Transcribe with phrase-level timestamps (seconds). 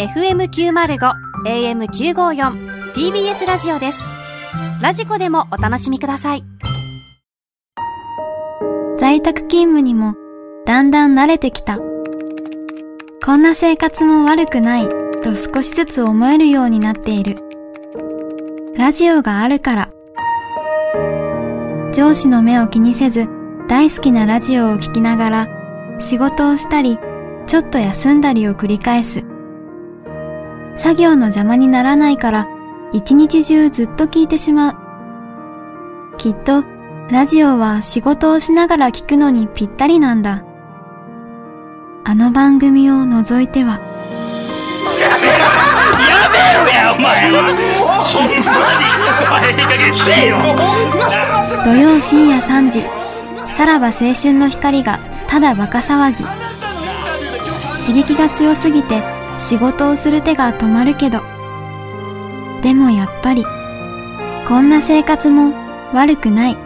[0.00, 1.12] FM905
[1.44, 3.98] AM954 TBS ラジオです。
[4.80, 6.44] ラジコでもお楽しみください。
[8.96, 10.14] 在宅勤務にも
[10.64, 11.78] だんだん慣れてきた。
[13.22, 14.88] こんな生活も悪くない
[15.22, 17.36] と少しずつ思えるようになっている。
[18.78, 19.90] ラジオがあるから。
[21.92, 23.28] 上司の目を気にせず
[23.68, 25.48] 大好きなラジオを聴きながら
[25.98, 26.98] 仕事をしたり
[27.46, 29.29] ちょっと休んだりを繰り返す。
[30.80, 32.48] 作業の邪魔にならないから
[32.94, 36.16] 一日中ずっと聞いてしまう。
[36.16, 36.64] きっと
[37.10, 40.42] ラジオは仕事をしながら聞くのにぴったりなんだ。
[42.04, 43.78] あの番組を除いては。
[44.98, 45.26] やめ
[46.56, 47.42] ろやお前は。
[48.08, 50.38] ほんまにお前いい加減せえよ。
[51.62, 52.82] 土曜深夜3時
[53.52, 56.24] さらば青春の光がただバカ騒ぎ。
[57.76, 61.22] 刺激が強すぎて仕事をする手が止まるけど。
[62.62, 63.44] でもやっぱり
[64.46, 65.54] こんな生活も
[65.94, 66.58] 悪くない。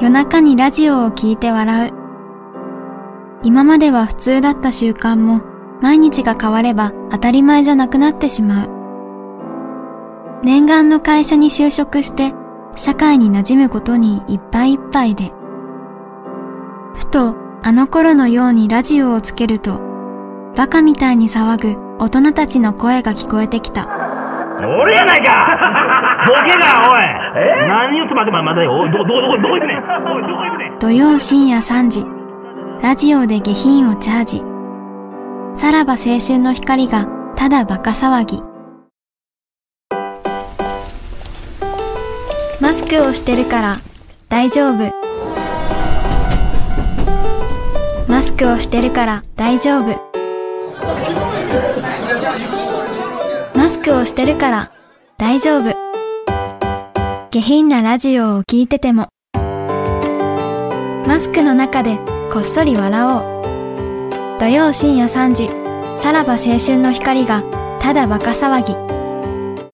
[0.00, 1.92] 夜中にラジオを聞いて笑う。
[3.42, 5.42] 今までは普通だった習慣も
[5.82, 8.70] 毎日が変われば当たり前じゃなくなってしまう。
[10.44, 12.32] 念願の会社に就職して
[12.76, 15.32] 社会に馴染むことにいっぱいいっぱいで。
[16.94, 19.93] ふとあの頃のようにラジオをつけると
[20.56, 23.88] バカみたいに騒ぐ大人たちの声が聞こえてきた。
[24.80, 25.32] 俺やないか！
[26.26, 27.68] ボケがおい！
[27.68, 30.78] 何言って待て待て待ておいどどどこどこ行くねんおいどこ行くねん？
[30.78, 32.06] 土曜深夜3時。
[32.82, 34.42] ラジオで下品をチャージ。
[35.60, 38.42] さらば青春の光がただバカ騒ぎ。
[42.60, 43.76] マスクをしてるから
[44.28, 44.92] 大丈夫。
[48.08, 50.13] マスクをしてるから大丈夫
[53.54, 54.72] マスクをしてるから
[55.18, 55.74] 大丈夫。
[57.30, 59.08] 下品なラジオを聞いてても。
[61.06, 61.98] マスクの中で
[62.32, 64.38] こっそり笑おう。
[64.40, 65.48] 土曜深夜3時
[66.00, 67.42] さらば青春の光が
[67.80, 69.03] ただバカ騒ぎ。